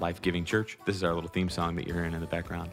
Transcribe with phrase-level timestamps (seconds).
[0.00, 0.78] life giving church.
[0.86, 2.70] This is our little theme song that you're hearing in the background.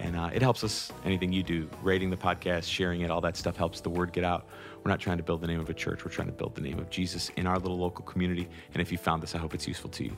[0.00, 3.36] And uh, it helps us, anything you do, rating the podcast, sharing it, all that
[3.36, 4.46] stuff helps the word get out.
[4.84, 6.60] We're not trying to build the name of a church, we're trying to build the
[6.60, 8.48] name of Jesus in our little local community.
[8.72, 10.16] And if you found this, I hope it's useful to you.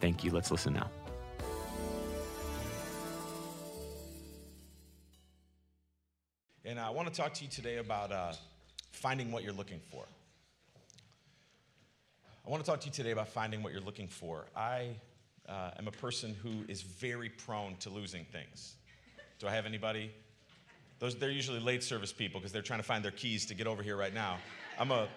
[0.00, 0.30] Thank you.
[0.30, 0.90] Let's listen now.
[6.64, 8.32] And I want to talk to you today about uh,
[8.92, 10.04] finding what you're looking for.
[12.46, 14.46] I want to talk to you today about finding what you're looking for.
[14.56, 14.96] I
[15.48, 18.74] uh, am a person who is very prone to losing things.
[19.38, 20.10] Do I have anybody?
[20.98, 23.66] Those, they're usually late service people because they're trying to find their keys to get
[23.66, 24.38] over here right now.
[24.78, 25.08] I'm a,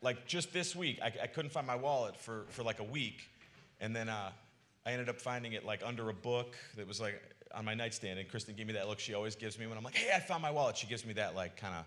[0.00, 3.28] like just this week, I, I couldn't find my wallet for, for like a week.
[3.80, 4.30] And then uh,
[4.86, 7.20] I ended up finding it like under a book that was like
[7.54, 8.18] on my nightstand.
[8.18, 10.20] And Kristen gave me that look she always gives me when I'm like, hey, I
[10.20, 10.76] found my wallet.
[10.76, 11.84] She gives me that like kind of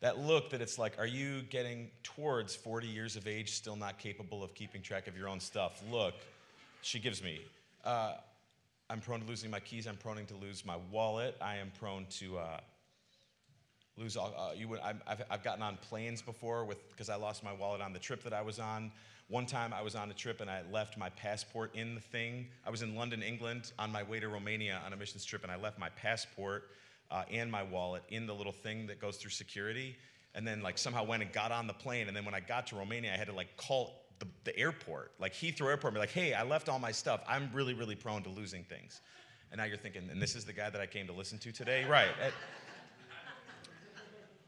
[0.00, 3.98] that look that it's like, are you getting towards 40 years of age, still not
[3.98, 5.82] capable of keeping track of your own stuff?
[5.90, 6.14] Look,
[6.80, 7.40] she gives me.
[7.84, 8.14] Uh,
[8.88, 9.86] I'm prone to losing my keys.
[9.86, 11.36] I'm prone to lose my wallet.
[11.40, 12.60] I am prone to uh,
[13.96, 14.34] lose all.
[14.36, 17.82] Uh, you would, I've, I've gotten on planes before with because I lost my wallet
[17.82, 18.90] on the trip that I was on.
[19.28, 22.48] One time I was on a trip and I left my passport in the thing.
[22.66, 25.52] I was in London, England, on my way to Romania on a missions trip, and
[25.52, 26.64] I left my passport
[27.10, 29.96] uh, and my wallet in the little thing that goes through security.
[30.34, 32.06] And then, like, somehow went and got on the plane.
[32.06, 35.12] And then when I got to Romania, I had to, like, call the, the airport,
[35.18, 37.22] like Heathrow Airport, and be like, hey, I left all my stuff.
[37.26, 39.00] I'm really, really prone to losing things.
[39.50, 41.50] And now you're thinking, and this is the guy that I came to listen to
[41.50, 41.84] today?
[41.88, 42.10] Right.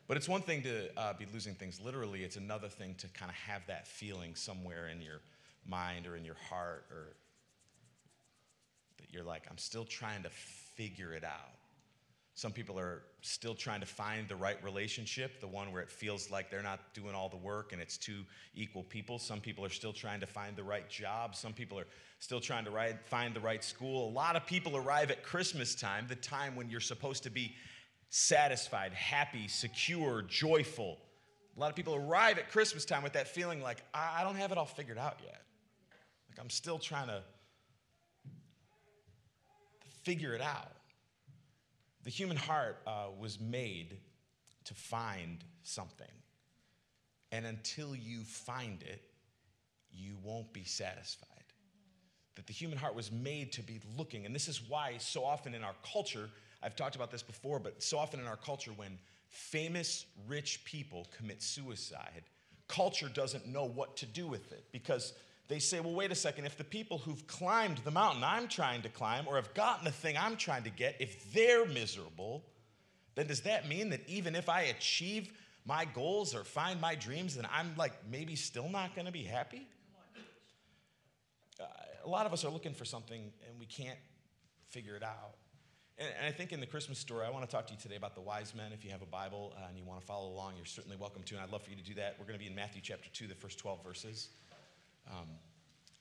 [0.06, 3.30] but it's one thing to uh, be losing things literally, it's another thing to kind
[3.30, 5.20] of have that feeling somewhere in your
[5.66, 7.16] mind or in your heart, or
[8.98, 10.30] that you're like, I'm still trying to
[10.76, 11.50] figure it out.
[12.34, 16.30] Some people are still trying to find the right relationship, the one where it feels
[16.30, 19.18] like they're not doing all the work and it's two equal people.
[19.18, 21.36] Some people are still trying to find the right job.
[21.36, 21.86] Some people are
[22.20, 24.08] still trying to find the right school.
[24.08, 27.54] A lot of people arrive at Christmas time, the time when you're supposed to be
[28.08, 30.98] satisfied, happy, secure, joyful.
[31.54, 34.52] A lot of people arrive at Christmas time with that feeling like, I don't have
[34.52, 35.42] it all figured out yet.
[36.30, 37.22] Like I'm still trying to
[40.02, 40.72] figure it out.
[42.04, 43.98] The human heart uh, was made
[44.64, 46.06] to find something.
[47.30, 49.02] And until you find it,
[49.90, 51.28] you won't be satisfied.
[52.34, 54.26] That the human heart was made to be looking.
[54.26, 56.28] And this is why, so often in our culture,
[56.62, 58.98] I've talked about this before, but so often in our culture, when
[59.28, 62.22] famous rich people commit suicide,
[62.68, 65.14] culture doesn't know what to do with it because
[65.48, 68.82] they say, well, wait a second, if the people who've climbed the mountain I'm trying
[68.82, 72.44] to climb or have gotten the thing I'm trying to get, if they're miserable,
[73.14, 75.32] then does that mean that even if I achieve
[75.64, 79.24] my goals or find my dreams, then I'm like maybe still not going to be
[79.24, 79.66] happy?
[81.60, 81.64] Uh,
[82.04, 83.98] a lot of us are looking for something and we can't
[84.68, 85.36] figure it out.
[85.98, 87.96] And, and, I think in the Christmas story, I want to talk to you today
[87.96, 88.72] about the wise men.
[88.72, 91.22] If you have a Bible uh, and you want to follow along, you're certainly welcome
[91.24, 91.34] to.
[91.34, 92.16] And I'd love for you to do that.
[92.18, 94.30] We're going to be in Matthew chapter 2, the first 12 verses.
[95.10, 95.26] Um,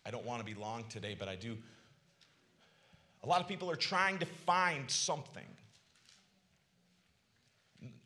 [0.06, 1.57] I don't want to be long today, but I do.
[3.23, 5.45] A lot of people are trying to find something.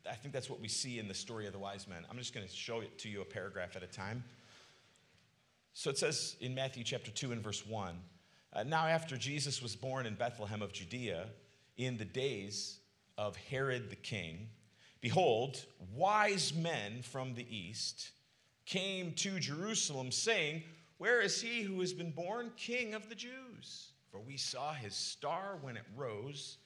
[0.09, 2.05] I think that's what we see in the story of the wise men.
[2.09, 4.23] I'm just going to show it to you a paragraph at a time.
[5.73, 7.95] So it says in Matthew chapter 2 and verse 1
[8.53, 11.27] uh, Now, after Jesus was born in Bethlehem of Judea,
[11.77, 12.79] in the days
[13.17, 14.49] of Herod the king,
[15.01, 18.11] behold, wise men from the east
[18.65, 20.63] came to Jerusalem, saying,
[20.97, 23.91] where is he who has been born king of the Jews?
[24.11, 26.57] For we saw his star when it rose,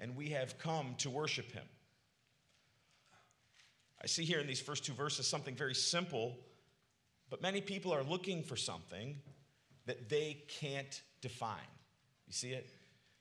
[0.00, 1.64] and we have come to worship him.
[4.02, 6.36] I see here in these first two verses something very simple,
[7.28, 9.16] but many people are looking for something
[9.86, 11.58] that they can't define.
[12.26, 12.70] You see it?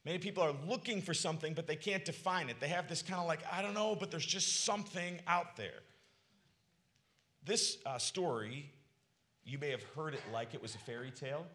[0.06, 2.60] Many people are looking for something, but they can't define it.
[2.60, 5.82] They have this kind of like, I don't know, but there's just something out there.
[7.44, 8.72] This uh, story
[9.46, 11.46] you may have heard it like it was a fairy tale,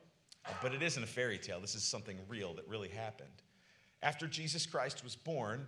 [0.62, 1.60] but it isn't a fairy tale.
[1.60, 3.28] This is something real that really happened.
[4.02, 5.66] After Jesus Christ was born,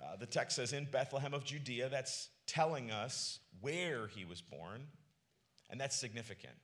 [0.00, 4.82] uh, the text says in Bethlehem of Judea, that's telling us where he was born,
[5.70, 6.54] and that's significant.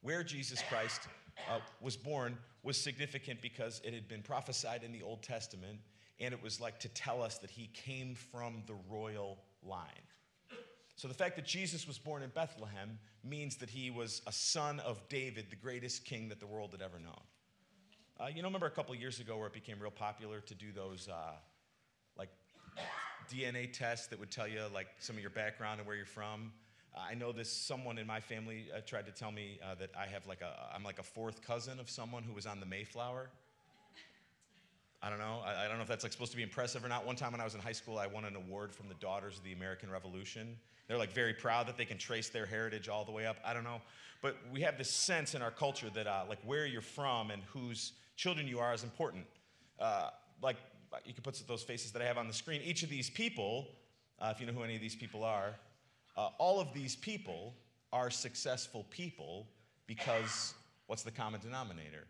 [0.00, 1.02] where Jesus Christ
[1.50, 5.78] uh, was born was significant because it had been prophesied in the Old Testament,
[6.20, 10.07] and it was like to tell us that he came from the royal line.
[10.98, 14.80] So the fact that Jesus was born in Bethlehem means that he was a son
[14.80, 17.20] of David, the greatest king that the world had ever known.
[18.18, 20.72] Uh, you know, remember a couple years ago where it became real popular to do
[20.74, 21.36] those uh,
[22.16, 22.30] like
[23.32, 26.50] DNA tests that would tell you like some of your background and where you're from?
[26.96, 30.06] I know this someone in my family uh, tried to tell me uh, that I
[30.06, 33.30] have like a I'm like a fourth cousin of someone who was on the Mayflower.
[35.02, 35.42] I don't know.
[35.44, 37.06] I, I, don't know if that's like supposed to be impressive or not.
[37.06, 39.38] One time when I was in high school, I won an award from the Daughters
[39.38, 40.56] of the American Revolution.
[40.88, 43.36] They're like very proud that they can trace their heritage all the way up.
[43.44, 43.80] I don't know,
[44.22, 47.42] but we have this sense in our culture that uh, like where you're from and
[47.52, 49.24] whose children you are is important.
[49.78, 50.10] Uh,
[50.42, 50.56] like
[51.04, 52.60] you can put those faces that I have on the screen.
[52.64, 53.68] Each of these people,
[54.18, 55.54] uh, if you know who any of these people are,
[56.16, 57.54] uh, all of these people
[57.92, 59.46] are successful people
[59.86, 60.54] because
[60.86, 62.06] what's the common denominator?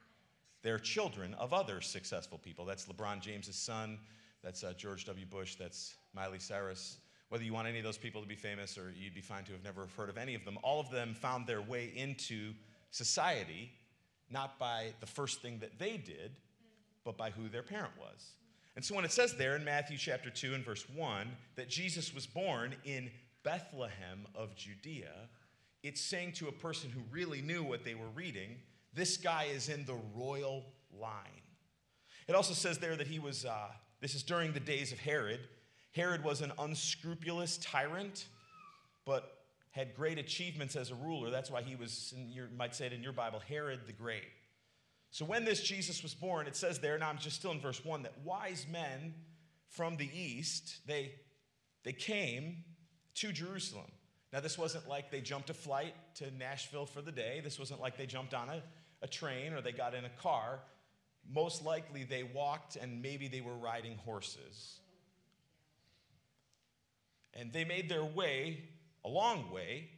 [0.62, 2.64] They're children of other successful people.
[2.64, 3.98] That's LeBron James's son.
[4.42, 5.26] That's uh, George W.
[5.26, 5.54] Bush.
[5.54, 6.98] That's Miley Cyrus.
[7.28, 9.52] Whether you want any of those people to be famous or you'd be fine to
[9.52, 12.52] have never heard of any of them, all of them found their way into
[12.90, 13.70] society
[14.30, 16.32] not by the first thing that they did,
[17.04, 18.32] but by who their parent was.
[18.76, 22.14] And so when it says there in Matthew chapter 2 and verse 1 that Jesus
[22.14, 23.10] was born in
[23.42, 25.12] Bethlehem of Judea,
[25.82, 28.56] it's saying to a person who really knew what they were reading,
[28.94, 31.42] this guy is in the royal line.
[32.26, 33.68] It also says there that he was, uh,
[34.00, 35.40] this is during the days of Herod.
[35.92, 38.26] Herod was an unscrupulous tyrant,
[39.04, 39.38] but
[39.70, 41.30] had great achievements as a ruler.
[41.30, 44.28] That's why he was, you might say it in your Bible, Herod the Great.
[45.10, 47.84] So when this Jesus was born, it says there, now I'm just still in verse
[47.84, 49.14] 1, that wise men
[49.70, 51.12] from the east, they,
[51.84, 52.64] they came
[53.14, 53.90] to Jerusalem.
[54.32, 57.40] Now, this wasn't like they jumped a flight to Nashville for the day.
[57.42, 58.62] This wasn't like they jumped on a,
[59.02, 60.60] a train or they got in a car.
[61.30, 64.80] Most likely they walked and maybe they were riding horses.
[67.32, 68.64] And they made their way,
[69.04, 69.88] a long way,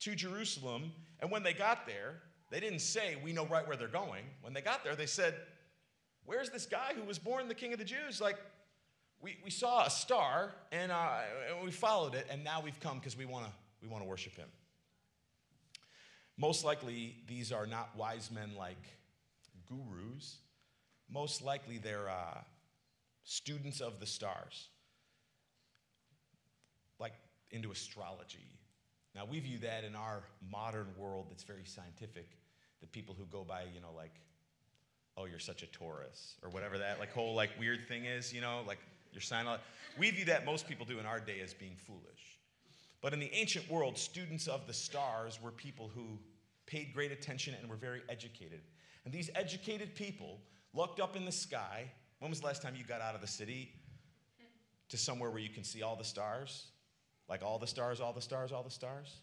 [0.00, 0.92] to Jerusalem.
[1.20, 2.16] And when they got there,
[2.50, 4.24] they didn't say, We know right where they're going.
[4.42, 5.34] When they got there, they said,
[6.24, 8.20] Where's this guy who was born the king of the Jews?
[8.20, 8.38] Like,
[9.20, 11.18] we, we saw a star and, uh,
[11.50, 14.36] and we followed it, and now we've come because we want to we wanna worship
[14.36, 14.48] him.
[16.36, 18.82] Most likely, these are not wise men like
[19.68, 20.38] gurus.
[21.10, 22.38] Most likely, they're uh,
[23.24, 24.68] students of the stars,
[26.98, 27.14] like
[27.50, 28.58] into astrology.
[29.14, 32.28] Now, we view that in our modern world that's very scientific,
[32.80, 34.14] the people who go by, you know, like,
[35.16, 38.40] oh, you're such a Taurus, or whatever that like whole like weird thing is, you
[38.40, 38.78] know, like
[39.12, 39.46] your sign.
[39.98, 42.38] We view that most people do in our day as being foolish.
[43.00, 46.18] But in the ancient world, students of the stars were people who
[46.66, 48.60] paid great attention and were very educated.
[49.04, 50.40] And these educated people
[50.74, 51.90] looked up in the sky.
[52.18, 53.72] When was the last time you got out of the city
[54.88, 56.66] to somewhere where you can see all the stars?
[57.28, 59.20] Like all the stars, all the stars, all the stars?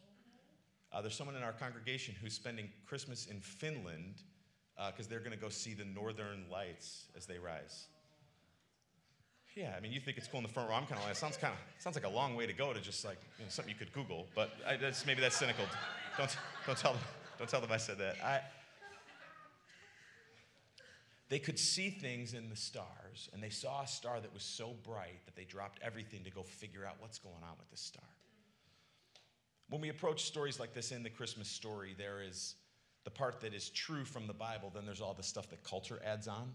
[0.92, 4.22] Uh, there's someone in our congregation who's spending Christmas in Finland
[4.88, 7.88] because uh, they're going to go see the northern lights as they rise.
[9.56, 10.76] Yeah, I mean, you think it's cool in the front row.
[10.76, 12.74] I'm kind of like, it sounds kind of sounds like a long way to go
[12.74, 14.28] to just like you know, something you could Google.
[14.36, 15.64] But I, that's, maybe that's cynical.
[16.18, 16.38] Don't
[16.68, 17.02] don't tell them
[17.38, 18.18] don't tell them I said that.
[18.22, 18.42] I,
[21.30, 24.76] they could see things in the stars, and they saw a star that was so
[24.84, 28.04] bright that they dropped everything to go figure out what's going on with this star.
[29.70, 32.56] When we approach stories like this in the Christmas story, there is
[33.06, 36.00] the part that is true from the Bible, then there's all the stuff that culture
[36.06, 36.54] adds on.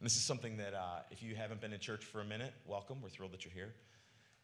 [0.00, 2.52] And this is something that, uh, if you haven't been in church for a minute,
[2.66, 2.98] welcome.
[3.02, 3.74] We're thrilled that you're here.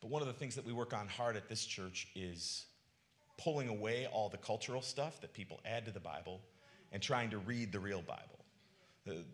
[0.01, 2.67] But one of the things that we work on hard at this church is
[3.39, 6.41] pulling away all the cultural stuff that people add to the Bible
[6.93, 8.45] and trying to read the real Bible.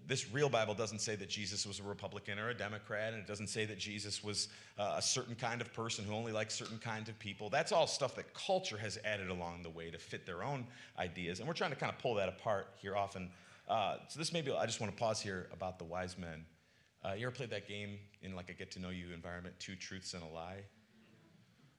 [0.07, 3.29] this real Bible doesn't say that Jesus was a Republican or a Democrat, and it
[3.29, 4.49] doesn't say that Jesus was
[4.79, 7.49] uh, a certain kind of person who only likes certain kinds of people.
[7.49, 10.67] That's all stuff that culture has added along the way to fit their own
[10.99, 11.39] ideas.
[11.39, 13.31] And we're trying to kind of pull that apart here often
[13.71, 16.45] uh, so this may be, I just want to pause here about the wise men.
[17.05, 19.77] Uh, you ever played that game in like a get to know you environment, two
[19.77, 20.59] truths and a lie?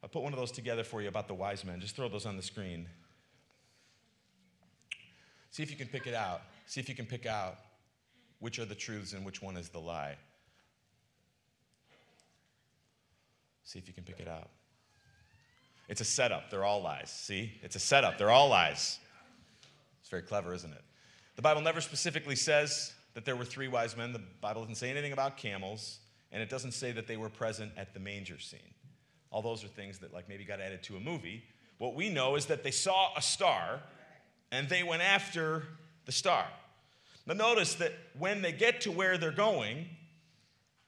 [0.01, 1.81] I put one of those together for you about the wise men.
[1.81, 2.87] Just throw those on the screen.
[5.51, 6.41] See if you can pick it out.
[6.65, 7.57] See if you can pick out
[8.39, 10.15] which are the truths and which one is the lie.
[13.65, 14.49] See if you can pick it out.
[15.89, 16.49] It's a setup.
[16.49, 17.09] They're all lies.
[17.11, 17.51] See?
[17.61, 18.17] It's a setup.
[18.17, 18.97] They're all lies.
[19.99, 20.83] It's very clever, isn't it?
[21.35, 24.13] The Bible never specifically says that there were three wise men.
[24.13, 25.99] The Bible doesn't say anything about camels,
[26.31, 28.59] and it doesn't say that they were present at the manger scene.
[29.31, 31.43] All those are things that like maybe got added to a movie.
[31.77, 33.81] What we know is that they saw a star
[34.51, 35.63] and they went after
[36.05, 36.45] the star.
[37.25, 39.85] Now, notice that when they get to where they're going,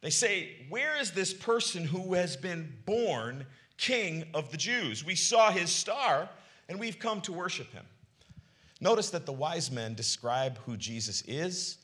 [0.02, 3.46] they say, Where is this person who has been born
[3.78, 5.06] king of the Jews?
[5.06, 6.30] We saw his star
[6.68, 7.86] and we've come to worship him.
[8.84, 11.78] Notice that the wise men describe who Jesus is,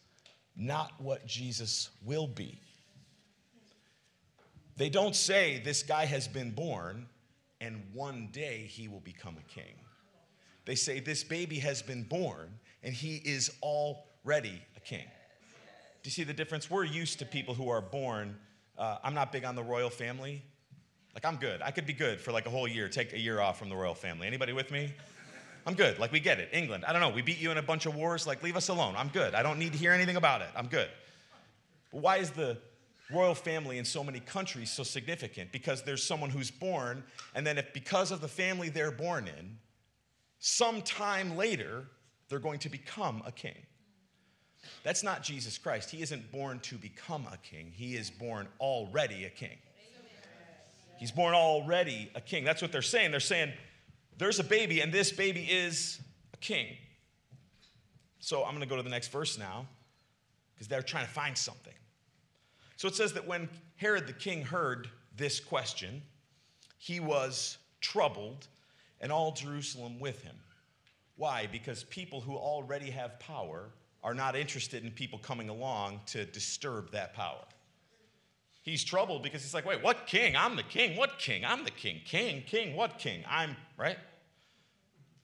[0.58, 2.60] not what Jesus will be.
[4.76, 7.08] They don't say this guy has been born
[7.62, 9.76] and one day he will become a king.
[10.66, 12.50] They say this baby has been born
[12.84, 15.06] and he is already a king.
[16.04, 16.70] Do you see the difference?
[16.70, 18.36] We're used to people who are born.
[18.78, 20.44] Uh, I'm not big on the royal family.
[21.14, 21.62] Like I'm good.
[21.62, 23.76] I could be good for like a whole year, take a year off from the
[23.78, 24.28] royal family.
[24.28, 24.92] Anybody with me?
[25.70, 26.00] I'm good.
[26.00, 26.50] Like we get it.
[26.52, 26.84] England.
[26.84, 27.10] I don't know.
[27.12, 28.26] We beat you in a bunch of wars.
[28.26, 28.96] Like leave us alone.
[28.98, 29.36] I'm good.
[29.36, 30.48] I don't need to hear anything about it.
[30.56, 30.90] I'm good.
[31.92, 32.58] But why is the
[33.14, 35.52] royal family in so many countries so significant?
[35.52, 37.04] Because there's someone who's born,
[37.36, 39.60] and then if because of the family they're born in,
[40.40, 41.86] sometime later
[42.30, 43.68] they're going to become a king.
[44.84, 45.92] That's not Jesus Christ.
[45.92, 47.72] He isn't born to become a king.
[47.76, 49.60] He is born already a king.
[50.98, 52.44] He's born already a king.
[52.44, 53.12] That's what they're saying.
[53.12, 53.54] They're saying
[54.20, 56.00] there's a baby, and this baby is
[56.34, 56.68] a king.
[58.20, 59.66] So I'm going to go to the next verse now
[60.54, 61.74] because they're trying to find something.
[62.76, 66.02] So it says that when Herod the king heard this question,
[66.78, 68.48] he was troubled,
[69.02, 70.36] and all Jerusalem with him.
[71.16, 71.48] Why?
[71.50, 73.70] Because people who already have power
[74.04, 77.44] are not interested in people coming along to disturb that power.
[78.70, 80.36] He's troubled because he's like, wait, what king?
[80.36, 80.96] I'm the king.
[80.96, 81.44] What king?
[81.44, 82.02] I'm the king.
[82.06, 83.24] King, king, what king?
[83.28, 83.98] I'm, right?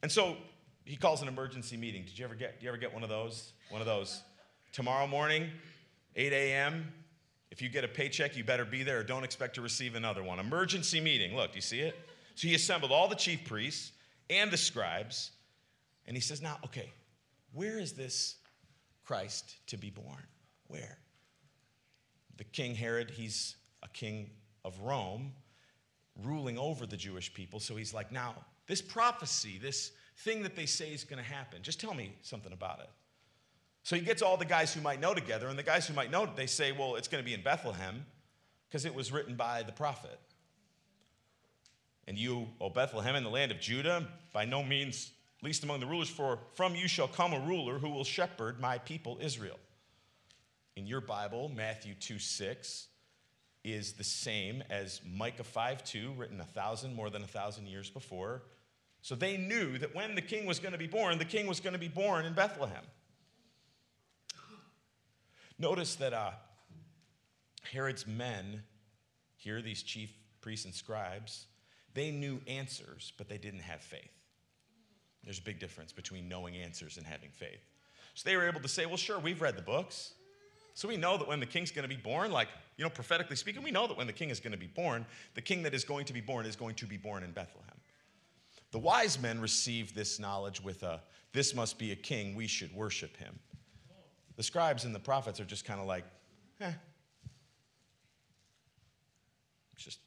[0.01, 0.35] And so
[0.83, 2.05] he calls an emergency meeting.
[2.05, 3.53] Did you ever get, do you ever get one of those?
[3.69, 4.23] One of those.
[4.71, 5.51] Tomorrow morning,
[6.15, 6.91] 8 a.m.,
[7.51, 10.23] if you get a paycheck, you better be there or don't expect to receive another
[10.23, 10.39] one.
[10.39, 11.35] Emergency meeting.
[11.35, 11.95] Look, do you see it?
[12.33, 13.91] So he assembled all the chief priests
[14.31, 15.31] and the scribes,
[16.07, 16.91] and he says, Now, okay,
[17.53, 18.37] where is this
[19.05, 20.23] Christ to be born?
[20.67, 20.97] Where?
[22.37, 24.29] The king Herod, he's a king
[24.63, 25.33] of Rome,
[26.23, 27.59] ruling over the Jewish people.
[27.59, 28.35] So he's like, Now,
[28.67, 32.53] this prophecy, this thing that they say is going to happen, just tell me something
[32.53, 32.89] about it.
[33.83, 36.09] So he gets all the guys who might know together, and the guys who might
[36.09, 38.05] know, they say, well, it's going to be in Bethlehem
[38.67, 40.19] because it was written by the prophet.
[42.07, 45.11] And you, O Bethlehem, in the land of Judah, by no means
[45.45, 48.79] least among the rulers, for from you shall come a ruler who will shepherd my
[48.79, 49.59] people Israel.
[50.75, 52.87] In your Bible, Matthew 2 6
[53.63, 57.89] is the same as Micah 5 2, written a thousand, more than a thousand years
[57.89, 58.43] before.
[59.01, 61.59] So they knew that when the king was going to be born, the king was
[61.59, 62.83] going to be born in Bethlehem.
[65.57, 66.31] Notice that uh,
[67.71, 68.63] Herod's men,
[69.37, 71.45] here, these chief priests and scribes,
[71.93, 74.11] they knew answers, but they didn't have faith.
[75.23, 77.63] There's a big difference between knowing answers and having faith.
[78.15, 80.13] So they were able to say, well, sure, we've read the books.
[80.75, 83.37] So we know that when the king's going to be born, like, you know, prophetically
[83.37, 85.73] speaking, we know that when the king is going to be born, the king that
[85.73, 87.77] is going to be born is going to be born in Bethlehem.
[88.71, 91.01] The wise men received this knowledge with a,
[91.31, 93.39] this must be a king, we should worship him.
[94.35, 96.03] The scribes and the prophets are just kind of like,
[96.59, 96.73] eh.
[99.75, 99.99] It's just,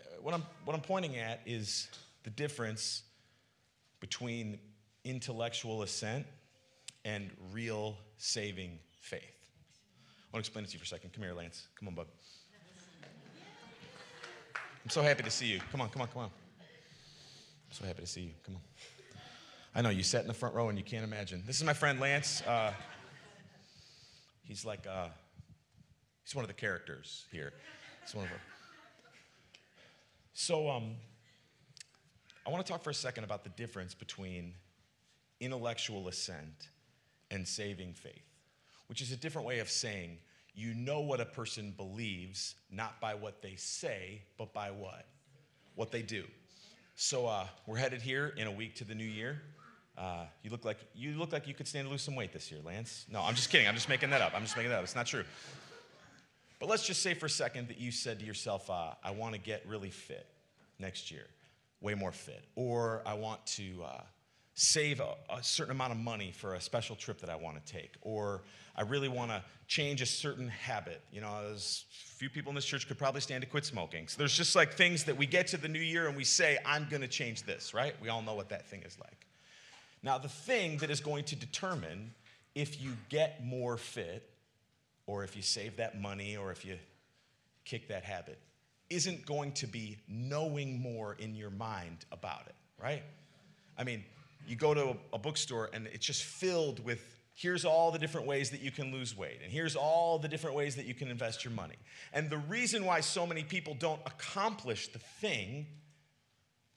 [0.00, 1.88] uh, what I'm, what I'm pointing at is
[2.22, 3.02] the difference
[4.00, 4.58] between
[5.04, 6.24] intellectual assent
[7.04, 8.78] and real saving
[9.08, 9.22] faith.
[9.22, 11.12] I want to explain it to you for a second.
[11.14, 11.68] Come here, Lance.
[11.78, 12.06] Come on, bud.
[14.84, 15.60] I'm so happy to see you.
[15.72, 16.30] Come on, come on, come on.
[16.60, 18.30] I'm so happy to see you.
[18.44, 18.60] Come on.
[19.74, 21.42] I know you sat in the front row and you can't imagine.
[21.46, 22.42] This is my friend Lance.
[22.42, 22.72] Uh,
[24.44, 25.08] he's like, uh,
[26.24, 27.52] he's one of the characters here.
[28.04, 28.40] He's one of them.
[30.34, 30.94] So, um,
[32.46, 34.54] I want to talk for a second about the difference between
[35.40, 36.68] intellectual assent
[37.30, 38.27] and saving faith,
[38.88, 40.18] which is a different way of saying
[40.54, 45.06] you know what a person believes not by what they say, but by what?
[45.76, 46.24] What they do.
[46.96, 49.40] So uh, we're headed here in a week to the new year.
[49.96, 52.50] Uh, you look like you look like you could stand to lose some weight this
[52.50, 53.06] year, Lance.
[53.10, 53.68] No, I'm just kidding.
[53.68, 54.32] I'm just making that up.
[54.34, 54.84] I'm just making that up.
[54.84, 55.24] It's not true.
[56.58, 59.34] But let's just say for a second that you said to yourself, uh, "I want
[59.34, 60.26] to get really fit
[60.78, 61.26] next year."
[61.80, 62.44] way more fit.
[62.54, 64.00] Or I want to uh,
[64.60, 67.72] save a, a, certain amount of money for a special trip that I want to
[67.72, 67.92] take.
[68.02, 68.42] Or
[68.74, 71.00] I really want to change a certain habit.
[71.12, 74.08] You know, there's few people in this church could probably stand to quit smoking.
[74.08, 76.58] So there's just like things that we get to the new year and we say,
[76.66, 77.94] I'm going to change this, right?
[78.02, 79.28] We all know what that thing is like.
[80.02, 82.12] Now, the thing that is going to determine
[82.56, 84.28] if you get more fit
[85.06, 86.78] or if you save that money or if you
[87.64, 88.40] kick that habit
[88.90, 93.04] isn't going to be knowing more in your mind about it, right?
[93.78, 94.02] I mean,
[94.46, 98.50] you go to a, bookstore and it's just filled with here's all the different ways
[98.50, 101.44] that you can lose weight, and here's all the different ways that you can invest
[101.44, 101.76] your money.
[102.12, 105.66] And the reason why so many people don't accomplish the thing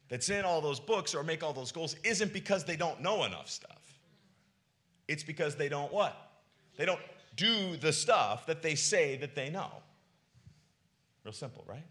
[0.08, 3.24] that's in all those books or make all those goals isn't because they don't know
[3.24, 3.82] enough stuff.
[5.08, 6.16] It's because they don't what?
[6.78, 7.00] They don't
[7.36, 9.72] do the stuff that they say that they know.
[11.24, 11.86] Real simple, right?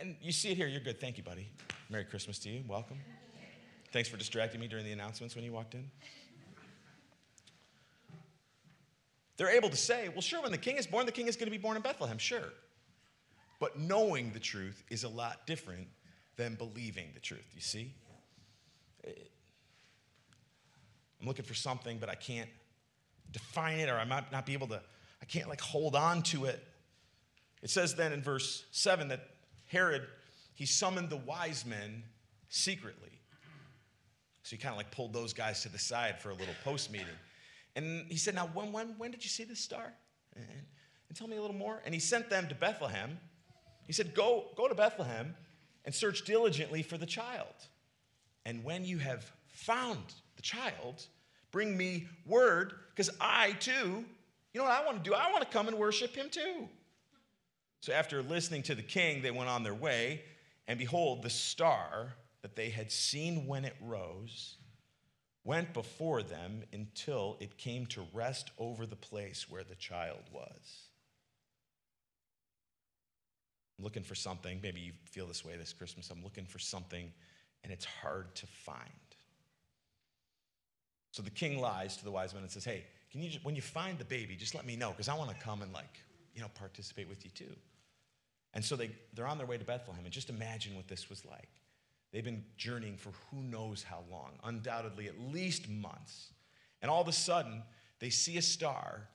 [0.00, 0.66] And you see it here.
[0.66, 1.00] You're good.
[1.00, 1.48] Thank you, buddy.
[1.90, 2.64] Merry Christmas to you.
[2.66, 2.98] Welcome.
[3.92, 5.90] Thanks for distracting me during the announcements when you walked in.
[9.36, 11.46] They're able to say, well, sure, when the king is born, the king is going
[11.46, 12.52] to be born in Bethlehem, sure.
[13.60, 15.88] But knowing the truth is a lot different
[16.36, 17.94] than believing the truth, you see?
[21.20, 22.48] I'm looking for something, but I can't
[23.30, 24.80] define it, or I might not be able to,
[25.20, 26.66] I can't like hold on to it.
[27.62, 29.28] It says then in verse 7 that
[29.66, 30.06] Herod,
[30.54, 32.04] he summoned the wise men
[32.48, 33.21] secretly.
[34.42, 36.90] So he kind of like pulled those guys to the side for a little post
[36.90, 37.06] meeting.
[37.76, 39.92] And he said, Now, when, when, when did you see this star?
[40.34, 40.46] And,
[41.08, 41.80] and tell me a little more.
[41.84, 43.18] And he sent them to Bethlehem.
[43.86, 45.34] He said, Go, go to Bethlehem
[45.84, 47.54] and search diligently for the child.
[48.44, 50.02] And when you have found
[50.36, 51.06] the child,
[51.50, 54.04] bring me word, because I too,
[54.52, 55.14] you know what I want to do?
[55.14, 56.68] I want to come and worship him too.
[57.80, 60.22] So after listening to the king, they went on their way,
[60.68, 64.56] and behold, the star that they had seen when it rose
[65.44, 70.88] went before them until it came to rest over the place where the child was.
[73.78, 74.60] I'm looking for something.
[74.62, 76.10] Maybe you feel this way this Christmas.
[76.10, 77.10] I'm looking for something,
[77.64, 78.78] and it's hard to find.
[81.10, 83.56] So the king lies to the wise men and says, Hey, can you just, when
[83.56, 86.00] you find the baby, just let me know, because I want to come and like,
[86.34, 87.54] you know, participate with you too.
[88.54, 91.24] And so they, they're on their way to Bethlehem, and just imagine what this was
[91.24, 91.48] like.
[92.12, 96.32] They've been journeying for who knows how long, undoubtedly at least months.
[96.82, 97.62] And all of a sudden,
[98.00, 99.08] they see a star,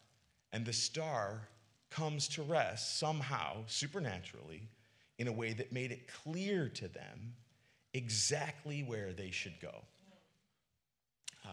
[0.52, 1.48] and the star
[1.90, 4.64] comes to rest somehow, supernaturally,
[5.20, 7.36] in a way that made it clear to them
[7.94, 9.84] exactly where they should go.
[11.46, 11.50] Uh,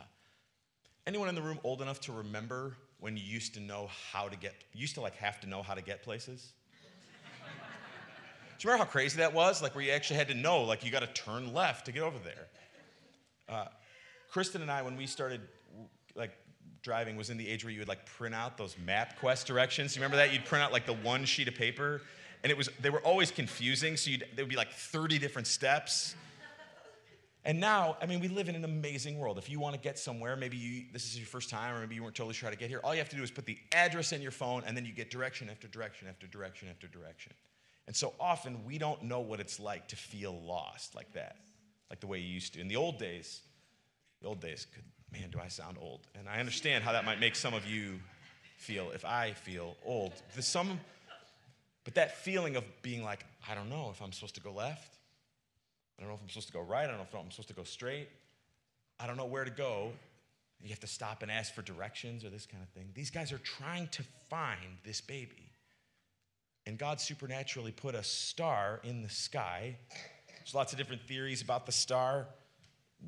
[1.07, 4.37] anyone in the room old enough to remember when you used to know how to
[4.37, 6.53] get, used to like have to know how to get places?
[8.59, 9.63] Do you remember how crazy that was?
[9.63, 12.03] Like, where you actually had to know, like, you got to turn left to get
[12.03, 12.47] over there.
[13.49, 13.67] Uh,
[14.31, 15.41] Kristen and I, when we started,
[16.15, 16.33] like,
[16.83, 19.95] driving, was in the age where you would, like, print out those MapQuest directions.
[19.97, 20.33] You remember that?
[20.33, 22.03] You'd print out, like, the one sheet of paper,
[22.43, 25.47] and it was, they were always confusing, so you'd, there would be, like, 30 different
[25.47, 26.15] steps.
[27.47, 29.37] And now, I mean, we live in an amazing world.
[29.37, 31.95] If you want to get somewhere, maybe you, this is your first time, or maybe
[31.95, 33.45] you weren't totally sure how to get here, all you have to do is put
[33.45, 36.87] the address in your phone, and then you get direction after direction after direction after
[36.87, 37.33] direction.
[37.87, 41.37] And so often we don't know what it's like to feel lost like that,
[41.91, 42.61] like the way you used to.
[42.61, 43.43] In the old days,
[44.23, 46.01] the old days, could, man, do I sound old?
[46.19, 48.01] And I understand how that might make some of you
[48.57, 50.13] feel if I feel old.
[50.33, 50.81] There's some,
[51.85, 54.97] but that feeling of being like, I don't know if I'm supposed to go left.
[55.99, 56.85] I don't know if I'm supposed to go right.
[56.85, 58.09] I don't know if I'm supposed to go straight.
[58.99, 59.93] I don't know where to go.
[60.63, 62.89] You have to stop and ask for directions or this kind of thing.
[62.95, 65.51] These guys are trying to find this baby.
[66.67, 69.77] And God supernaturally put a star in the sky.
[70.39, 72.27] There's lots of different theories about the star.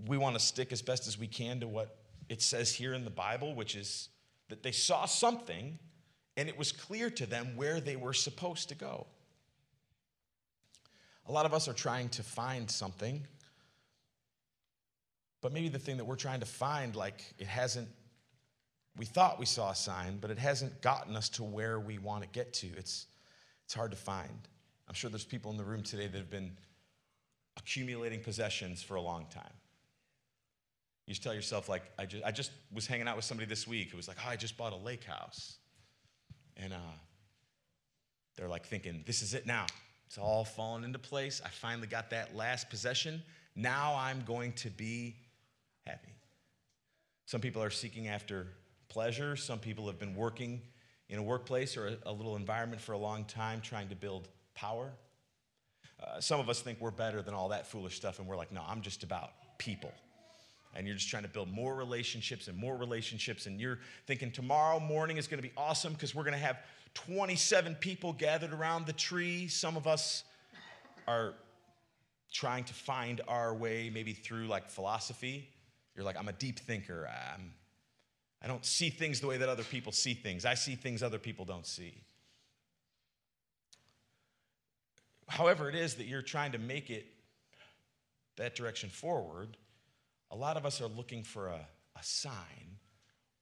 [0.07, 1.97] We want to stick as best as we can to what
[2.29, 4.09] it says here in the Bible, which is
[4.49, 5.79] that they saw something
[6.37, 9.07] and it was clear to them where they were supposed to go.
[11.29, 13.27] A lot of us are trying to find something,
[15.41, 17.89] but maybe the thing that we're trying to find, like, it hasn't,
[18.97, 22.23] we thought we saw a sign, but it hasn't gotten us to where we want
[22.23, 22.69] to get to.
[22.77, 23.07] It's,
[23.67, 24.49] it's hard to find.
[24.89, 26.53] I'm sure there's people in the room today that have been
[27.57, 29.53] accumulating possessions for a long time.
[31.07, 33.67] You just tell yourself, like, I just, I just was hanging out with somebody this
[33.67, 35.57] week who was like, oh, I just bought a lake house.
[36.57, 36.97] And uh,
[38.37, 39.67] they're like thinking, this is it now.
[40.07, 41.41] It's all fallen into place.
[41.45, 43.23] I finally got that last possession.
[43.57, 45.17] Now I'm going to be
[45.85, 46.15] happy.
[47.27, 48.47] Some people are seeking after
[48.89, 49.35] pleasure.
[49.35, 50.63] Some people have been working
[51.09, 54.29] in a workplace or a, a little environment for a long time trying to build
[54.55, 54.93] power.
[56.03, 58.53] Uh, some of us think we're better than all that foolish stuff, and we're like,
[58.53, 59.93] no, I'm just about people.
[60.75, 64.79] And you're just trying to build more relationships and more relationships, and you're thinking tomorrow
[64.79, 66.59] morning is going to be awesome because we're going to have
[66.95, 69.49] 27 people gathered around the tree.
[69.49, 70.25] Some of us
[71.09, 71.35] are
[72.33, 75.49] trying to find our way maybe through like philosophy.
[75.95, 77.09] You're like, I'm a deep thinker.
[77.35, 77.53] I'm
[78.43, 80.45] I don't see things the way that other people see things.
[80.45, 81.95] I see things other people don't see.
[85.29, 87.07] however it is that you're trying to make it
[88.37, 89.57] that direction forward,
[90.31, 91.61] a lot of us are looking for a,
[91.97, 92.79] a sign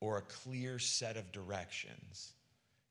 [0.00, 2.32] or a clear set of directions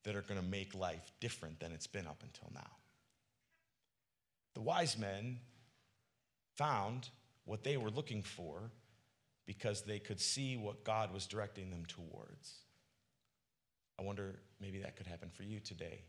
[0.04, 2.72] that are going to make life different than it's been up until now.
[4.54, 5.40] The wise men
[6.56, 7.10] found
[7.46, 8.72] what they were looking for
[9.46, 12.64] because they could see what God was directing them towards.
[14.00, 16.02] I wonder maybe that could happen for you today.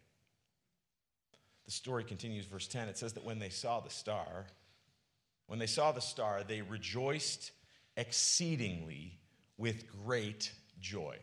[1.64, 2.88] The story continues, verse 10.
[2.88, 4.47] It says that when they saw the star,
[5.47, 7.53] when they saw the star, they rejoiced
[7.97, 9.18] exceedingly
[9.57, 11.16] with great joy.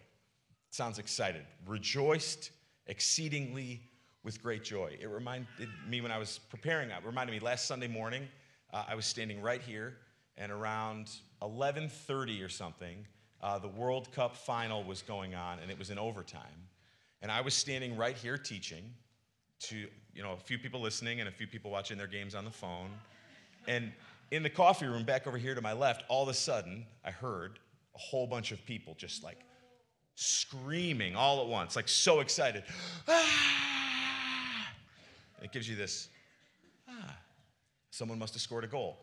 [0.72, 1.44] sounds excited.
[1.68, 2.52] Rejoiced
[2.88, 3.82] exceedingly
[4.24, 4.96] with great joy.
[5.00, 5.48] It reminded
[5.88, 8.28] me when I was preparing, it reminded me last Sunday morning,
[8.72, 9.98] uh, I was standing right here,
[10.38, 11.10] and around
[11.42, 13.06] 11:30 or something,
[13.42, 16.70] uh, the World Cup final was going on, and it was in overtime.
[17.22, 18.94] And I was standing right here teaching
[19.62, 22.46] to you know a few people listening and a few people watching their games on
[22.46, 22.90] the phone.
[23.68, 23.92] And
[24.32, 27.12] in the coffee room back over here to my left, all of a sudden I
[27.12, 27.60] heard
[27.96, 29.40] a whole bunch of people just like
[30.16, 32.64] screaming all at once, like so excited.
[33.08, 34.72] Ah!
[35.42, 36.08] It gives you this,
[36.88, 37.18] ah,
[37.90, 39.00] someone must have scored a goal.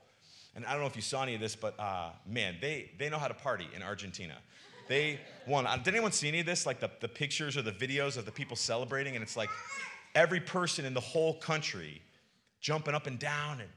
[0.55, 3.09] And I don't know if you saw any of this, but uh, man, they, they
[3.09, 4.35] know how to party in Argentina.
[4.89, 5.67] They won.
[5.67, 6.67] Uh, did anyone see any of this?
[6.67, 9.15] Like the, the pictures or the videos of the people celebrating?
[9.15, 9.51] And it's like
[10.15, 12.03] every person in the whole country
[12.61, 13.69] jumping up and down and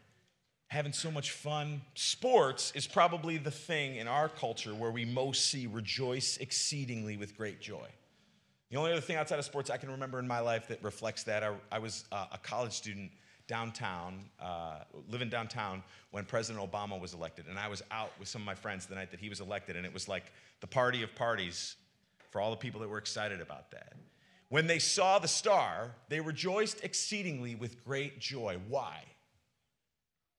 [0.67, 1.81] having so much fun.
[1.95, 7.35] Sports is probably the thing in our culture where we most see rejoice exceedingly with
[7.35, 7.87] great joy.
[8.69, 11.23] The only other thing outside of sports I can remember in my life that reflects
[11.23, 13.11] that, I, I was uh, a college student
[13.51, 17.47] downtown, uh, living downtown when President Obama was elected.
[17.49, 19.75] And I was out with some of my friends the night that he was elected,
[19.75, 21.75] and it was like the party of parties
[22.29, 23.95] for all the people that were excited about that.
[24.47, 28.57] When they saw the star, they rejoiced exceedingly with great joy.
[28.69, 29.03] Why?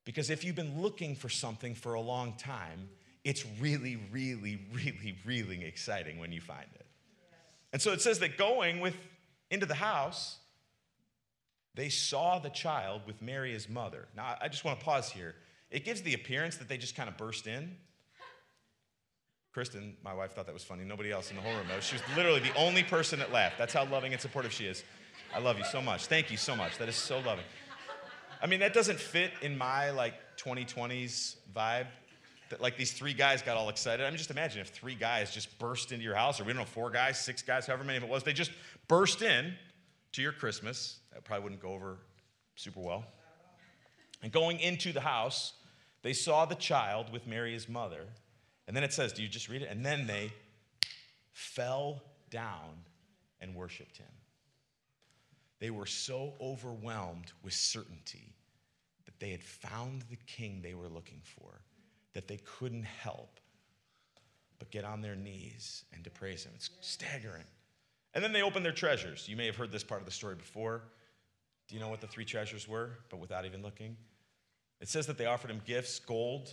[0.07, 2.89] Because if you've been looking for something for a long time,
[3.25, 6.87] it's really, really, really, really exciting when you find it.
[7.75, 8.97] And so it says that going with
[9.51, 10.39] into the house,
[11.75, 14.09] they saw the child with Mary, his mother.
[14.17, 15.35] Now, I just want to pause here.
[15.71, 17.77] It gives the appearance that they just kind of burst in.
[19.53, 20.85] Kristen, my wife, thought that was funny.
[20.85, 21.85] Nobody else in the whole room knows.
[21.85, 23.59] She was literally the only person that laughed.
[23.59, 24.83] That's how loving and supportive she is.
[25.35, 26.07] I love you so much.
[26.07, 26.79] Thank you so much.
[26.79, 27.45] That is so loving.
[28.43, 31.87] I mean, that doesn't fit in my like 2020s vibe.
[32.51, 34.05] That like these three guys got all excited.
[34.05, 36.61] I mean, just imagine if three guys just burst into your house, or we don't
[36.61, 38.51] know, four guys, six guys, however many of it was, they just
[38.89, 39.55] burst in
[40.13, 40.99] to your Christmas.
[41.13, 41.99] That probably wouldn't go over
[42.55, 43.05] super well.
[44.23, 45.55] And going into the house,
[46.03, 48.07] they saw the child with Mary, his mother.
[48.67, 49.69] And then it says, do you just read it?
[49.71, 50.33] And then they
[51.33, 52.71] fell down
[53.41, 54.07] and worshiped him.
[55.59, 58.35] They were so overwhelmed with certainty
[59.05, 61.61] that they had found the king they were looking for
[62.15, 63.39] that they couldn't help
[64.59, 66.53] but get on their knees and to praise him.
[66.55, 67.45] It's staggering.
[68.15, 69.29] And then they opened their treasures.
[69.29, 70.83] You may have heard this part of the story before.
[71.69, 73.97] Do you know what the three treasures were, but without even looking?
[74.81, 76.53] It says that they offered him gifts gold,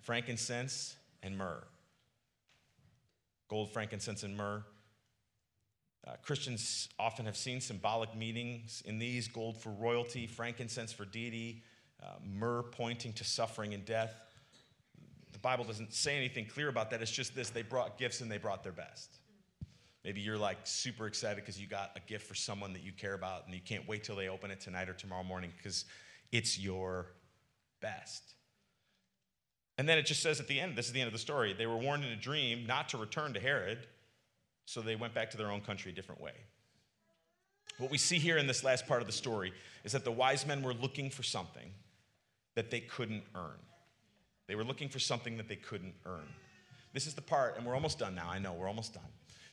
[0.00, 1.64] frankincense, and myrrh.
[3.48, 4.62] Gold, frankincense, and myrrh.
[6.06, 11.62] Uh, Christians often have seen symbolic meanings in these gold for royalty, frankincense for deity,
[12.02, 14.14] uh, myrrh pointing to suffering and death.
[15.32, 17.02] The Bible doesn't say anything clear about that.
[17.02, 19.19] It's just this they brought gifts and they brought their best.
[20.04, 23.14] Maybe you're like super excited because you got a gift for someone that you care
[23.14, 25.84] about and you can't wait till they open it tonight or tomorrow morning because
[26.32, 27.06] it's your
[27.82, 28.22] best.
[29.76, 31.54] And then it just says at the end, this is the end of the story,
[31.54, 33.86] they were warned in a dream not to return to Herod
[34.64, 36.34] so they went back to their own country a different way.
[37.78, 39.52] What we see here in this last part of the story
[39.84, 41.72] is that the wise men were looking for something
[42.54, 43.58] that they couldn't earn.
[44.48, 46.28] They were looking for something that they couldn't earn.
[46.92, 48.28] This is the part, and we're almost done now.
[48.28, 49.02] I know, we're almost done.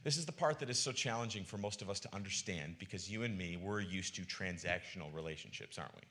[0.07, 3.11] This is the part that is so challenging for most of us to understand because
[3.11, 6.01] you and me, we're used to transactional relationships, aren't we?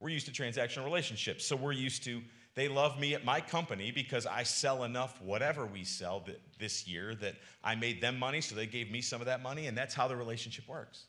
[0.00, 1.44] We're used to transactional relationships.
[1.44, 2.22] So we're used to
[2.54, 6.24] they love me at my company because I sell enough, whatever we sell
[6.58, 9.66] this year, that I made them money, so they gave me some of that money,
[9.66, 11.08] and that's how the relationship works.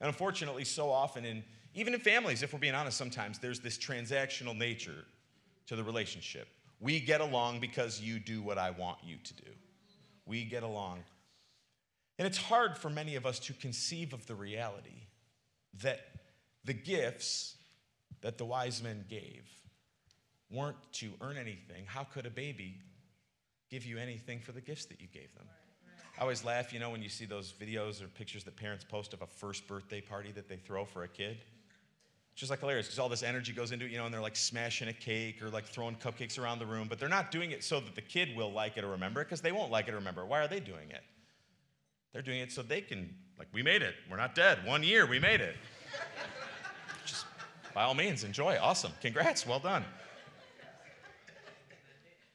[0.00, 1.42] And unfortunately, so often, in,
[1.74, 5.04] even in families, if we're being honest, sometimes there's this transactional nature
[5.66, 6.46] to the relationship.
[6.78, 9.50] We get along because you do what I want you to do.
[10.24, 11.02] We get along.
[12.18, 15.06] And it's hard for many of us to conceive of the reality
[15.82, 16.00] that
[16.64, 17.56] the gifts
[18.22, 19.44] that the wise men gave
[20.50, 22.80] weren't to earn anything, how could a baby
[23.70, 25.46] give you anything for the gifts that you gave them?
[26.18, 29.12] I always laugh, you know, when you see those videos or pictures that parents post
[29.12, 31.36] of a first birthday party that they throw for a kid.
[32.32, 34.20] It's just like hilarious because all this energy goes into it, you know, and they're
[34.20, 37.50] like smashing a cake or like throwing cupcakes around the room, but they're not doing
[37.50, 39.88] it so that the kid will like it or remember it because they won't like
[39.88, 40.26] it or remember it.
[40.26, 41.02] Why are they doing it?
[42.12, 43.94] They're doing it so they can, like, we made it.
[44.10, 44.64] We're not dead.
[44.64, 45.56] One year, we made it.
[47.04, 47.26] Just
[47.74, 48.58] by all means, enjoy.
[48.60, 48.92] Awesome.
[49.02, 49.46] Congrats.
[49.46, 49.84] Well done.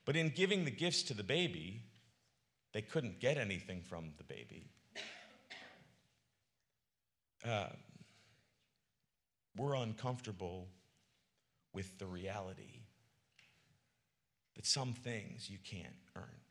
[0.05, 1.81] But in giving the gifts to the baby,
[2.73, 4.69] they couldn't get anything from the baby.
[7.43, 7.69] Uh,
[9.57, 10.67] we're uncomfortable
[11.73, 12.81] with the reality
[14.55, 16.41] that some things you can't earn.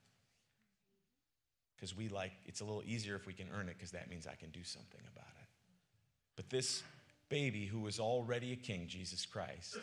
[1.80, 4.26] Because we like, it's a little easier if we can earn it, because that means
[4.26, 5.48] I can do something about it.
[6.36, 6.82] But this
[7.30, 9.78] baby who was already a king, Jesus Christ,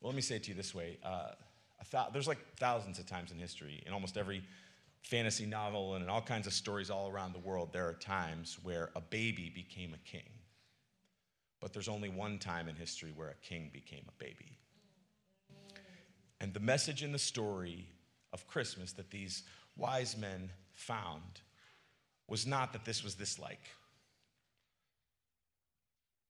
[0.00, 0.96] well, let me say it to you this way.
[1.02, 1.30] Uh,
[1.90, 4.44] th- there's like thousands of times in history, in almost every
[5.02, 8.58] fantasy novel and in all kinds of stories all around the world, there are times
[8.62, 10.28] where a baby became a king.
[11.60, 14.56] But there's only one time in history where a king became a baby.
[16.40, 17.88] And the message in the story
[18.32, 19.42] of Christmas that these
[19.78, 21.40] wise men found
[22.26, 23.70] was not that this was this like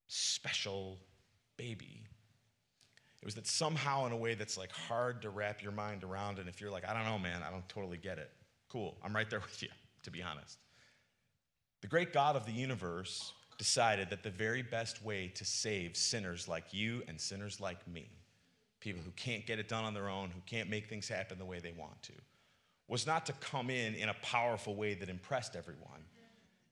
[0.07, 0.99] special
[1.57, 2.03] baby.
[3.21, 6.39] It was that somehow, in a way that's like hard to wrap your mind around,
[6.39, 8.31] and if you're like, I don't know, man, I don't totally get it,
[8.69, 9.69] cool, I'm right there with you,
[10.05, 10.59] to be honest.
[11.81, 16.47] The great God of the universe decided that the very best way to save sinners
[16.47, 18.09] like you and sinners like me,
[18.81, 21.45] people who can't get it done on their own, who can't make things happen the
[21.45, 22.13] way they want to,
[22.89, 26.05] was not to come in in a powerful way that impressed everyone.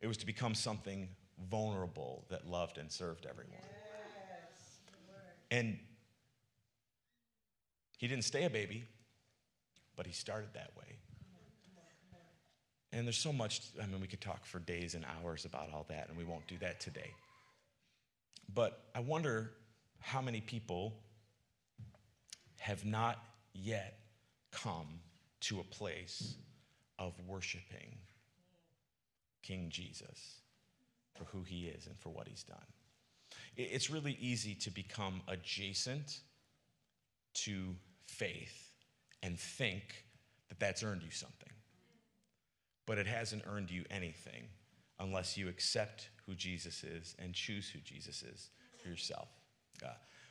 [0.01, 1.09] It was to become something
[1.51, 3.61] vulnerable that loved and served everyone.
[5.51, 5.79] And
[7.99, 8.85] he didn't stay a baby,
[9.95, 10.97] but he started that way.
[12.93, 15.85] And there's so much, I mean, we could talk for days and hours about all
[15.89, 17.11] that, and we won't do that today.
[18.53, 19.53] But I wonder
[20.01, 20.95] how many people
[22.59, 23.99] have not yet
[24.51, 25.01] come
[25.49, 26.37] to a place
[26.99, 27.99] of worshiping
[29.43, 30.41] King Jesus
[31.15, 32.59] for who he is and for what he's done.
[33.57, 36.21] It's really easy to become adjacent
[37.35, 37.75] to
[38.07, 38.71] faith
[39.23, 40.05] and think
[40.49, 41.51] that that's earned you something
[42.87, 44.45] but it hasn't earned you anything
[45.01, 49.29] unless you accept who Jesus is and choose who Jesus is for yourself.
[49.85, 49.89] Uh,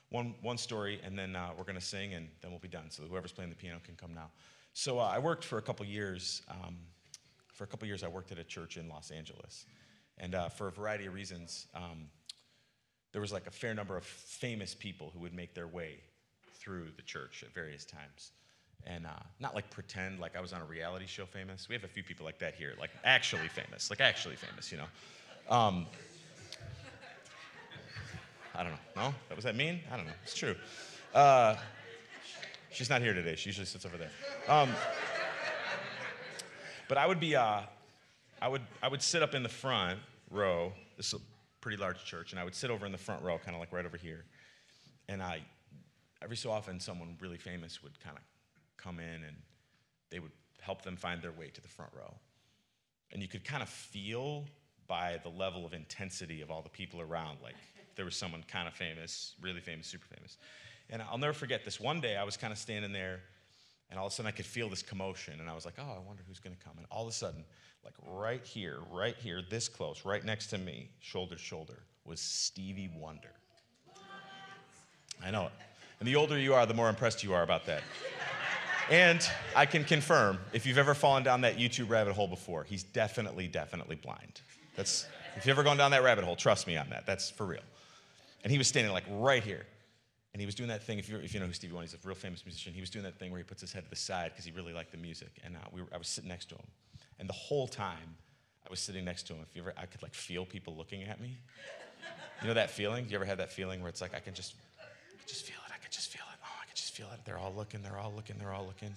[0.10, 2.90] one, one story, and then uh, we're going to sing, and then we'll be done.
[2.90, 4.32] So whoever's playing the piano can come now.
[4.78, 6.42] So uh, I worked for a couple years.
[6.50, 6.76] Um,
[7.54, 9.66] for a couple years, I worked at a church in Los Angeles,
[10.18, 12.10] and uh, for a variety of reasons, um,
[13.14, 16.02] there was like a fair number of famous people who would make their way
[16.60, 18.32] through the church at various times
[18.86, 21.70] and uh, not like pretend like I was on a reality show famous.
[21.70, 24.78] We have a few people like that here, like actually famous, like actually famous, you
[24.78, 25.56] know.
[25.56, 25.86] Um,
[28.54, 28.78] I don't know.
[28.98, 29.36] No?
[29.36, 29.80] Was that mean?
[29.90, 30.14] I don't know.
[30.24, 30.56] It's true.
[32.76, 33.36] She's not here today.
[33.36, 34.10] She usually sits over there.
[34.50, 34.70] Um,
[36.90, 37.62] but I would be, uh,
[38.42, 39.98] I would, I would sit up in the front
[40.30, 40.74] row.
[40.98, 41.24] This is a
[41.62, 43.72] pretty large church, and I would sit over in the front row, kind of like
[43.72, 44.26] right over here.
[45.08, 45.40] And I,
[46.22, 48.24] every so often, someone really famous would kind of
[48.76, 49.38] come in and
[50.10, 52.14] they would help them find their way to the front row.
[53.14, 54.44] And you could kind of feel
[54.86, 57.56] by the level of intensity of all the people around, like
[57.96, 60.36] there was someone kind of famous, really famous, super famous.
[60.90, 61.80] And I'll never forget this.
[61.80, 63.22] One day I was kind of standing there,
[63.90, 65.84] and all of a sudden I could feel this commotion, and I was like, oh,
[65.84, 66.78] I wonder who's going to come.
[66.78, 67.44] And all of a sudden,
[67.84, 72.20] like right here, right here, this close, right next to me, shoulder to shoulder, was
[72.20, 73.32] Stevie Wonder.
[75.24, 75.52] I know it.
[76.00, 77.82] And the older you are, the more impressed you are about that.
[78.92, 82.84] And I can confirm, if you've ever fallen down that YouTube rabbit hole before, he's
[82.84, 84.42] definitely, definitely blind.
[84.76, 87.06] That's, if you've ever gone down that rabbit hole, trust me on that.
[87.06, 87.64] That's for real.
[88.44, 89.66] And he was standing like right here.
[90.36, 91.94] And he was doing that thing, if you, if you know who Stevie Wonder is,
[91.94, 93.90] a real famous musician, he was doing that thing where he puts his head to
[93.90, 95.30] the side because he really liked the music.
[95.46, 96.68] And uh, we were, I was sitting next to him.
[97.20, 98.18] And the whole time
[98.68, 101.04] I was sitting next to him, if you ever, I could like feel people looking
[101.04, 101.38] at me.
[102.42, 103.06] You know that feeling?
[103.08, 105.56] You ever had that feeling where it's like I can just, I can just feel
[105.66, 107.22] it, I can just feel it oh, I can just feel it.
[107.24, 108.94] They're all looking, they're all looking, they're all looking.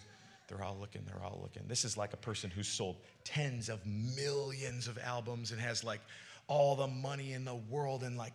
[0.48, 1.62] They're all looking, they're all looking.
[1.68, 6.00] This is like a person who's sold tens of millions of albums and has like
[6.48, 8.32] all the money in the world and like,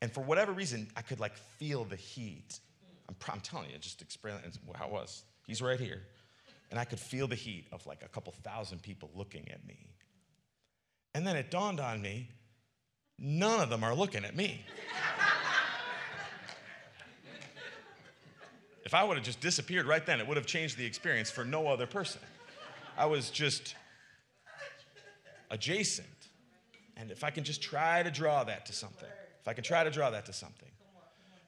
[0.00, 2.60] and for whatever reason, I could like feel the heat.
[3.08, 4.34] I'm, I'm telling you, I just explain
[4.74, 5.24] how it was.
[5.46, 6.02] He's right here.
[6.70, 9.86] And I could feel the heat of like a couple thousand people looking at me.
[11.14, 12.28] And then it dawned on me
[13.18, 14.64] none of them are looking at me.
[18.88, 21.44] If I would have just disappeared right then, it would have changed the experience for
[21.44, 22.22] no other person.
[22.96, 23.74] I was just
[25.50, 26.08] adjacent.
[26.96, 29.10] And if I can just try to draw that to something,
[29.48, 30.70] I could try to draw that to something,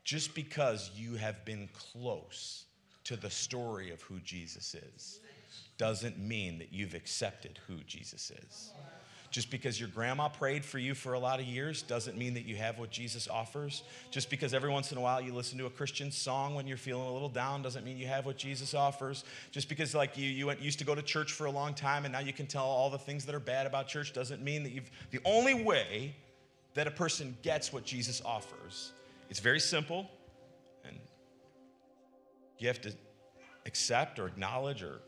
[0.04, 2.64] just because you have been close
[3.04, 5.20] to the story of who Jesus is
[5.78, 8.72] doesn't mean that you've accepted who Jesus is.
[9.30, 12.44] Just because your grandma prayed for you for a lot of years doesn't mean that
[12.44, 13.84] you have what Jesus offers.
[14.10, 16.76] Just because every once in a while you listen to a Christian song when you're
[16.76, 19.24] feeling a little down doesn't mean you have what Jesus offers.
[19.52, 22.04] Just because like you, you went, used to go to church for a long time
[22.04, 24.64] and now you can tell all the things that are bad about church doesn't mean
[24.64, 24.90] that you've.
[25.12, 26.16] The only way
[26.74, 28.92] that a person gets what Jesus offers,
[29.28, 30.10] it's very simple,
[30.84, 30.96] and
[32.58, 32.92] you have to
[33.66, 35.00] accept or acknowledge or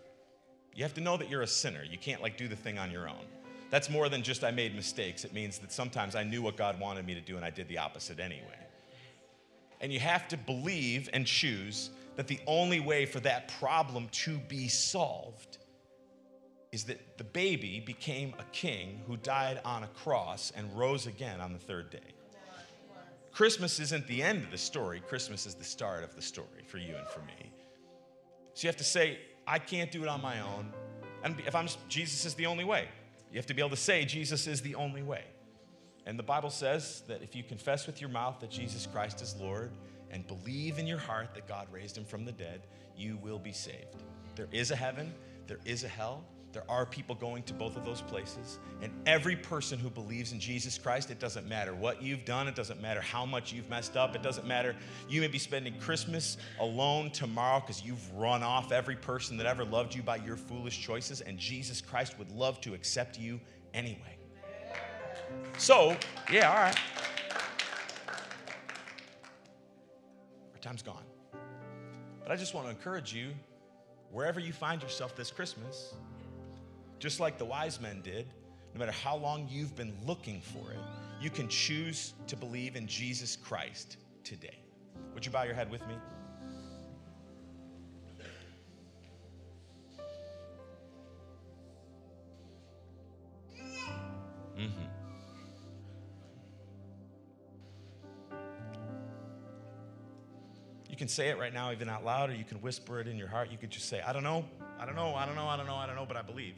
[0.75, 1.83] you have to know that you're a sinner.
[1.83, 3.27] You can't like do the thing on your own.
[3.71, 5.25] That's more than just I made mistakes.
[5.25, 7.69] It means that sometimes I knew what God wanted me to do and I did
[7.69, 8.59] the opposite anyway.
[9.81, 14.39] And you have to believe and choose that the only way for that problem to
[14.39, 15.59] be solved
[16.73, 21.41] is that the baby became a king who died on a cross and rose again
[21.41, 21.99] on the third day.
[23.31, 26.79] Christmas isn't the end of the story, Christmas is the start of the story for
[26.79, 27.53] you and for me.
[28.55, 30.73] So you have to say, I can't do it on my own.
[31.25, 32.89] And if I'm Jesus is the only way.
[33.31, 35.25] You have to be able to say, Jesus is the only way.
[36.05, 39.37] And the Bible says that if you confess with your mouth that Jesus Christ is
[39.41, 39.71] Lord
[40.11, 42.63] and believe in your heart that God raised him from the dead,
[42.97, 44.03] you will be saved.
[44.37, 45.15] There is a heaven,
[45.47, 46.25] there is a hell.
[46.53, 48.59] There are people going to both of those places.
[48.83, 52.55] And every person who believes in Jesus Christ, it doesn't matter what you've done, it
[52.55, 54.77] doesn't matter how much you've messed up, it doesn't matter.
[55.09, 59.65] You may be spending Christmas alone tomorrow because you've run off every person that ever
[59.65, 63.41] loved you by your foolish choices, and Jesus Christ would love to accept you
[63.73, 64.19] anyway.
[65.57, 65.97] So,
[66.31, 66.77] yeah, all right.
[70.53, 71.05] Our time's gone.
[72.23, 73.31] But I just want to encourage you,
[74.11, 75.95] wherever you find yourself this Christmas,
[77.03, 78.27] just like the wise men did,
[78.75, 80.79] no matter how long you've been looking for it,
[81.21, 84.61] you can choose to believe in Jesus Christ today.
[85.13, 85.95] Would you bow your head with me?
[94.57, 94.69] Mm-hmm.
[100.89, 103.19] You can say it right now, even out loud, or you can whisper it in
[103.19, 103.51] your heart.
[103.51, 104.45] You could just say, I don't know,
[104.79, 106.55] I don't know, I don't know, I don't know, I don't know, but I believe.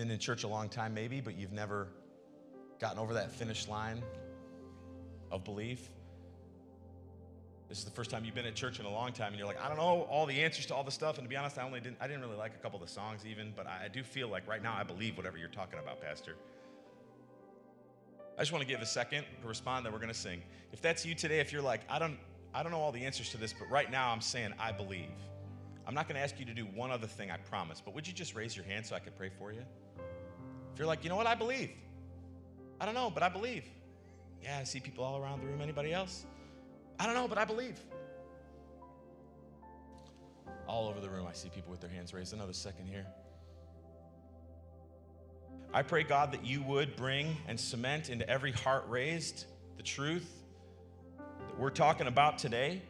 [0.00, 1.86] Been in church a long time, maybe, but you've never
[2.80, 4.02] gotten over that finish line
[5.30, 5.90] of belief.
[7.68, 9.46] This is the first time you've been at church in a long time, and you're
[9.46, 11.18] like, I don't know all the answers to all the stuff.
[11.18, 12.92] And to be honest, I only didn't, I didn't really like a couple of the
[12.92, 16.00] songs even, but I, do feel like right now I believe whatever you're talking about,
[16.00, 16.34] Pastor.
[18.38, 20.42] I just want to give a second to respond that we're going to sing.
[20.72, 22.16] If that's you today, if you're like, I don't,
[22.54, 25.10] I don't know all the answers to this, but right now I'm saying I believe.
[25.86, 28.06] I'm not going to ask you to do one other thing, I promise, but would
[28.06, 29.62] you just raise your hand so I could pray for you?
[30.80, 31.72] You're like, you know what, I believe.
[32.80, 33.64] I don't know, but I believe.
[34.42, 35.60] Yeah, I see people all around the room.
[35.60, 36.24] Anybody else?
[36.98, 37.78] I don't know, but I believe.
[40.66, 42.32] All over the room, I see people with their hands raised.
[42.32, 43.04] Another second here.
[45.74, 49.44] I pray, God, that you would bring and cement into every heart raised
[49.76, 50.32] the truth
[51.18, 52.80] that we're talking about today.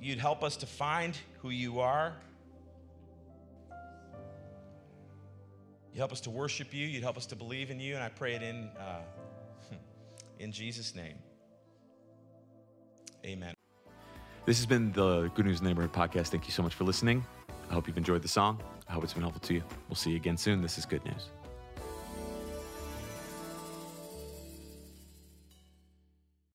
[0.00, 2.14] You'd help us to find who you are.
[5.98, 6.86] You help us to worship you.
[6.86, 7.96] You'd help us to believe in you.
[7.96, 9.00] And I pray it in, uh,
[10.38, 11.16] in Jesus' name.
[13.26, 13.52] Amen.
[14.46, 16.28] This has been the Good News Neighborhood podcast.
[16.28, 17.26] Thank you so much for listening.
[17.68, 18.62] I hope you've enjoyed the song.
[18.88, 19.62] I hope it's been helpful to you.
[19.88, 20.62] We'll see you again soon.
[20.62, 21.30] This is Good News.